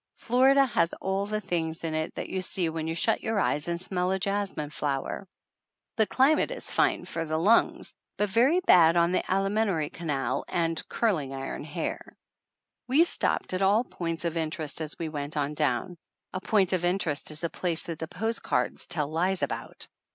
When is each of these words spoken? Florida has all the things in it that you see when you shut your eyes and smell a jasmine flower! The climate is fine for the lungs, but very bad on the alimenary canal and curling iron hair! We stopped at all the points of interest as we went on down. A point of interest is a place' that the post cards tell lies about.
Florida 0.17 0.65
has 0.65 0.93
all 0.95 1.27
the 1.27 1.39
things 1.39 1.83
in 1.83 1.93
it 1.93 2.15
that 2.15 2.27
you 2.27 2.41
see 2.41 2.69
when 2.69 2.87
you 2.87 2.95
shut 2.95 3.21
your 3.21 3.39
eyes 3.39 3.67
and 3.67 3.79
smell 3.79 4.09
a 4.09 4.17
jasmine 4.17 4.71
flower! 4.71 5.27
The 5.95 6.07
climate 6.07 6.49
is 6.49 6.65
fine 6.71 7.05
for 7.05 7.23
the 7.23 7.37
lungs, 7.37 7.93
but 8.17 8.27
very 8.27 8.61
bad 8.61 8.95
on 8.97 9.11
the 9.11 9.23
alimenary 9.31 9.91
canal 9.91 10.43
and 10.47 10.81
curling 10.89 11.35
iron 11.35 11.63
hair! 11.63 12.17
We 12.87 13.03
stopped 13.03 13.53
at 13.53 13.61
all 13.61 13.83
the 13.83 13.89
points 13.89 14.25
of 14.25 14.37
interest 14.37 14.81
as 14.81 14.97
we 14.97 15.07
went 15.07 15.37
on 15.37 15.53
down. 15.53 15.99
A 16.33 16.41
point 16.41 16.73
of 16.73 16.83
interest 16.83 17.29
is 17.29 17.43
a 17.43 17.49
place' 17.51 17.83
that 17.83 17.99
the 17.99 18.07
post 18.07 18.41
cards 18.41 18.87
tell 18.87 19.07
lies 19.07 19.43
about. 19.43 19.87